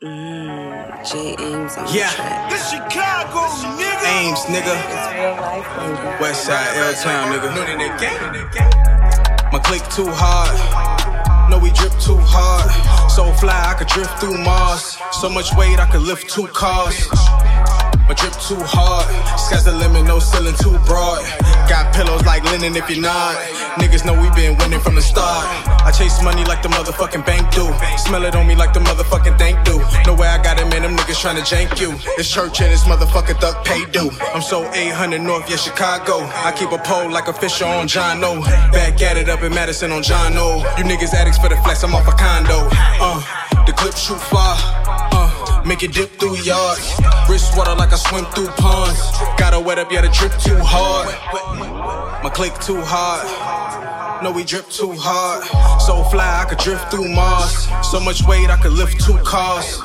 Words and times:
Mm, 0.00 1.10
J 1.10 1.34
Ames 1.40 1.76
on 1.76 1.88
Yeah. 1.92 2.08
the 2.10 2.14
track. 2.14 2.50
This 2.50 2.70
Chicago, 2.70 3.40
nigga. 3.74 4.06
Aimz, 4.06 4.46
nigga. 4.46 4.76
It's 4.78 5.12
real 5.12 5.34
life, 5.42 5.66
baby. 5.76 6.22
West 6.22 6.44
side, 6.44 6.70
L 6.76 6.94
Town, 7.02 7.32
nigga. 7.32 7.50
My 9.52 9.58
click 9.58 9.82
too 9.90 10.08
hard. 10.08 11.50
No, 11.50 11.58
we 11.58 11.70
drip 11.70 11.92
too 11.98 12.16
hard. 12.22 12.70
So 13.10 13.32
fly, 13.40 13.60
I 13.70 13.74
could 13.74 13.88
drift 13.88 14.20
through 14.20 14.38
Mars. 14.38 14.96
So 15.20 15.28
much 15.28 15.52
weight, 15.56 15.80
I 15.80 15.86
could 15.86 16.02
lift 16.02 16.30
two 16.30 16.46
cars. 16.54 17.08
My 18.06 18.14
drip 18.14 18.34
too 18.40 18.60
hard. 18.62 19.04
Sky's 19.38 19.64
the 19.64 19.72
limit, 19.72 20.04
no 20.04 20.20
ceiling 20.20 20.54
too 20.62 20.78
broad. 20.86 21.24
Got 21.68 21.92
pillows 21.92 22.24
like 22.24 22.44
linen 22.44 22.76
if 22.76 22.88
you're 22.88 23.02
not. 23.02 23.34
Niggas 23.80 24.04
know 24.04 24.14
we 24.14 24.30
been 24.30 24.56
winning 24.58 24.80
from 24.80 24.94
the 24.94 25.02
start. 25.02 25.44
I 25.84 25.90
chase 25.90 26.22
money 26.22 26.44
like 26.44 26.62
the 26.62 26.68
motherfucking 26.68 27.24
bank 27.26 27.50
do. 27.50 27.66
Smell 27.98 28.24
it 28.24 28.34
on 28.34 28.46
me 28.46 28.54
like 28.54 28.72
the 28.72 28.80
motherfucking 28.80 29.36
thank 29.36 29.36
do. 29.36 29.36
No 29.36 29.36
way 29.36 29.44
I 29.44 29.47
Them 31.18 31.34
niggas 31.34 31.42
tryna 31.42 31.68
jank 31.68 31.80
you. 31.80 31.92
It's 32.16 32.32
church 32.32 32.60
and 32.60 32.72
it's 32.72 32.84
motherfucker 32.84 33.38
duck 33.40 33.64
pay 33.64 33.84
do. 33.86 34.10
I'm 34.34 34.42
so 34.42 34.70
800 34.72 35.20
North, 35.20 35.48
yeah, 35.48 35.56
Chicago. 35.56 36.20
I 36.20 36.52
keep 36.56 36.70
a 36.70 36.78
pole 36.78 37.10
like 37.10 37.28
a 37.28 37.32
fisher 37.32 37.64
on 37.64 37.88
John 37.88 38.20
No. 38.20 38.40
Back 38.72 39.00
at 39.02 39.16
it 39.16 39.28
up 39.28 39.42
in 39.42 39.54
Madison 39.54 39.92
on 39.92 40.02
John 40.02 40.34
No. 40.34 40.58
You 40.76 40.84
niggas 40.84 41.14
addicts 41.14 41.38
for 41.38 41.48
the 41.48 41.56
flex, 41.56 41.82
I'm 41.82 41.94
off 41.94 42.06
a 42.06 42.12
condo. 42.12 42.68
Uh, 42.72 43.64
the 43.66 43.72
clip 43.72 43.94
shoot 43.96 44.20
far. 44.20 44.56
Uh, 45.12 45.62
make 45.66 45.82
it 45.82 45.92
dip 45.92 46.10
through 46.18 46.36
yards. 46.38 47.00
Wrist 47.28 47.56
water 47.56 47.74
like 47.74 47.92
I 47.92 47.96
swim 47.96 48.24
through 48.26 48.48
ponds. 48.58 49.00
Gotta 49.38 49.60
wet 49.60 49.78
up, 49.78 49.90
yeah, 49.90 50.02
the 50.02 50.08
drip 50.08 50.32
too 50.38 50.58
hard. 50.60 51.08
My 52.22 52.30
click 52.30 52.54
too 52.60 52.80
hard. 52.80 54.22
No, 54.22 54.32
we 54.32 54.44
drip 54.44 54.68
too 54.68 54.92
hard. 54.96 55.44
So 55.80 56.02
fly, 56.10 56.42
I 56.42 56.48
could 56.48 56.58
drift 56.58 56.90
through 56.90 57.08
Mars. 57.08 57.68
So 57.88 58.00
much 58.00 58.22
weight, 58.26 58.50
I 58.50 58.56
could 58.56 58.72
lift 58.72 59.04
two 59.04 59.16
cars. 59.18 59.80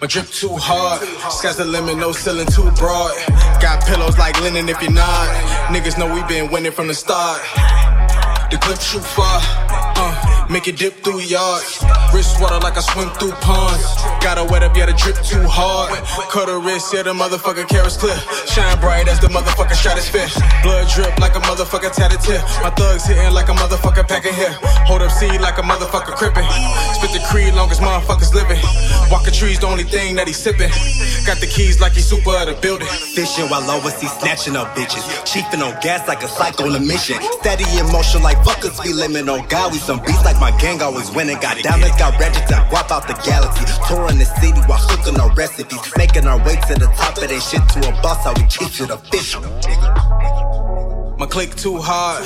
My 0.00 0.06
drip 0.06 0.28
too 0.28 0.56
hard. 0.56 1.06
Sky's 1.30 1.58
the 1.58 1.66
limit, 1.66 1.98
no 1.98 2.12
ceiling 2.12 2.46
too 2.46 2.70
broad. 2.78 3.12
Got 3.60 3.84
pillows 3.84 4.16
like 4.16 4.40
linen 4.40 4.66
if 4.70 4.80
you're 4.80 4.90
not. 4.90 5.28
Niggas 5.68 5.98
know 5.98 6.12
we 6.12 6.22
been 6.22 6.50
winning 6.50 6.72
from 6.72 6.88
the 6.88 6.94
start. 6.94 7.42
The 8.50 8.56
clip 8.56 8.80
shoot 8.80 9.04
far. 9.04 9.89
Make 10.50 10.66
it 10.66 10.78
dip 10.82 10.94
through 11.06 11.22
yards. 11.22 11.78
Wrist 12.12 12.42
water 12.42 12.58
like 12.58 12.74
I 12.74 12.82
swim 12.82 13.06
through 13.22 13.38
ponds. 13.38 13.86
Gotta 14.18 14.42
wet 14.42 14.66
up, 14.66 14.74
yeah, 14.74 14.90
the 14.90 14.98
drip 14.98 15.14
too 15.22 15.46
hard. 15.46 15.94
Cut 16.26 16.50
a 16.50 16.58
wrist, 16.58 16.90
yeah, 16.92 17.06
the 17.06 17.14
motherfucker 17.14 17.68
carrots 17.70 17.96
clear. 17.96 18.18
Shine 18.50 18.74
bright 18.82 19.06
as 19.06 19.20
the 19.20 19.28
motherfucking 19.28 19.78
stratosphere. 19.78 20.26
Blood 20.66 20.90
drip 20.90 21.14
like 21.22 21.38
a 21.38 21.42
motherfucker 21.46 21.94
tatted 21.94 22.18
tip. 22.18 22.42
My 22.66 22.74
thugs 22.74 23.06
hitting 23.06 23.30
like 23.30 23.48
a 23.48 23.54
motherfucker 23.54 24.02
packing 24.02 24.34
here. 24.34 24.50
Hold 24.90 25.02
up 25.02 25.12
seed 25.14 25.40
like 25.40 25.58
a 25.58 25.62
motherfucker 25.62 26.18
crippin'. 26.18 26.42
Spit 26.98 27.14
the 27.14 27.22
creed 27.30 27.54
long 27.54 27.70
as 27.70 27.78
motherfuckers 27.78 28.34
living. 28.34 28.58
Walking 29.06 29.32
trees, 29.32 29.60
the 29.62 29.70
only 29.70 29.86
thing 29.86 30.16
that 30.16 30.26
he 30.26 30.34
sippin'. 30.34 30.74
Got 31.30 31.38
the 31.38 31.46
keys 31.46 31.78
like 31.78 31.92
he 31.92 32.02
super 32.02 32.34
of 32.34 32.50
the 32.50 32.58
building. 32.58 32.90
Fishing 33.14 33.46
while 33.46 33.62
overseas 33.70 34.10
snatching 34.18 34.56
up 34.56 34.74
bitches. 34.74 35.06
Chiefing 35.30 35.62
on 35.62 35.78
gas 35.78 36.08
like 36.08 36.24
a 36.24 36.28
psycho 36.28 36.66
on 36.66 36.74
a 36.74 36.80
mission. 36.80 37.22
Steady 37.38 37.70
motion 37.94 38.22
like 38.22 38.38
fuckers, 38.42 38.82
we 38.82 38.92
limit 38.92 39.28
on 39.28 39.46
God. 39.46 39.70
We 39.70 39.78
some 39.78 40.02
beats 40.02 40.24
like 40.24 40.39
my 40.40 40.50
gang 40.58 40.80
always 40.82 41.10
winning. 41.12 41.38
Got 41.38 41.62
diamonds, 41.62 41.96
got 41.96 42.18
registers, 42.18 42.50
I 42.50 42.66
guap 42.70 42.90
out 42.90 43.06
the 43.06 43.14
galaxy. 43.22 43.64
Touring 43.86 44.18
the 44.18 44.24
city 44.24 44.60
while 44.66 44.80
hooking 44.80 45.20
our 45.20 45.32
recipes. 45.34 45.78
Making 45.96 46.26
our 46.26 46.38
way 46.38 46.56
to 46.56 46.74
the 46.74 46.88
top 46.96 47.18
of 47.18 47.28
that 47.28 47.42
shit 47.44 47.62
to 47.76 47.78
a 47.88 47.92
boss, 48.02 48.24
how 48.24 48.32
we 48.34 48.48
keep 48.48 48.72
it 48.80 48.90
official. 48.90 49.42
My 51.20 51.26
click 51.26 51.54
too 51.54 51.76
hard. 51.76 52.24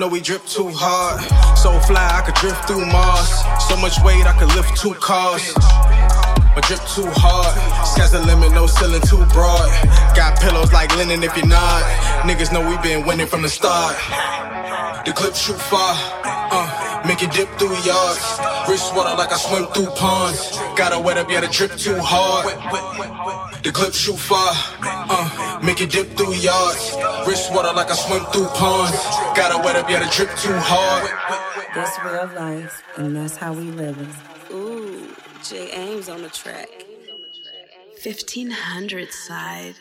No, 0.00 0.08
we 0.08 0.20
drip 0.20 0.46
too 0.46 0.72
hard. 0.72 1.20
So 1.58 1.78
fly, 1.80 2.00
I 2.00 2.24
could 2.24 2.34
drift 2.40 2.64
through 2.66 2.86
Mars. 2.86 3.28
So 3.68 3.76
much 3.76 4.00
weight, 4.02 4.24
I 4.24 4.32
could 4.40 4.48
lift 4.56 4.80
two 4.80 4.94
cars. 4.94 5.52
My 6.56 6.62
drip 6.64 6.80
too 6.96 7.06
hard. 7.12 7.52
Sky's 7.86 8.12
the 8.12 8.24
limit, 8.24 8.52
no 8.52 8.66
ceiling 8.66 9.02
too 9.02 9.20
broad. 9.36 9.68
Got 10.16 10.40
pillows 10.40 10.72
like 10.72 10.96
linen 10.96 11.22
if 11.22 11.36
you're 11.36 11.46
not. 11.46 11.84
Niggas 12.24 12.50
know 12.52 12.66
we 12.66 12.76
been 12.78 13.06
winning 13.06 13.26
from 13.26 13.42
the 13.42 13.48
start. 13.50 13.94
The 15.04 15.12
clip 15.12 15.34
shoot 15.34 15.60
far. 15.60 15.94
Uh, 16.24 16.89
make 17.06 17.22
it 17.22 17.32
dip 17.32 17.48
through 17.58 17.76
yards. 17.84 18.22
Wrist 18.68 18.94
water 18.94 19.16
like 19.16 19.32
I 19.32 19.36
swim 19.36 19.66
through 19.72 19.90
ponds. 19.96 20.58
Gotta 20.76 20.98
wet 20.98 21.16
up, 21.18 21.30
yeah, 21.30 21.40
the 21.40 21.48
drip 21.48 21.72
too 21.76 21.98
hard. 22.00 22.46
The 23.62 23.72
clip 23.72 23.92
shoot 23.92 24.16
far. 24.16 24.52
Uh, 24.82 25.60
make 25.62 25.80
it 25.80 25.90
dip 25.90 26.08
through 26.16 26.34
yards. 26.34 26.96
Wrist 27.26 27.52
water 27.52 27.72
like 27.72 27.90
I 27.90 27.94
swim 27.94 28.24
through 28.32 28.48
ponds. 28.48 28.96
Gotta 29.36 29.58
wet 29.64 29.76
up, 29.76 29.88
yeah, 29.90 30.00
the 30.04 30.10
drip 30.10 30.30
too 30.36 30.56
hard. 30.56 31.10
This 31.74 31.90
real 32.04 32.30
life, 32.34 32.82
and 32.96 33.16
that's 33.16 33.36
how 33.36 33.52
we 33.52 33.62
living. 33.62 34.12
Ooh, 34.50 35.14
J 35.44 35.70
Ames 35.72 36.08
on 36.08 36.22
the 36.22 36.28
track. 36.30 36.68
1500 38.02 39.12
side. 39.12 39.74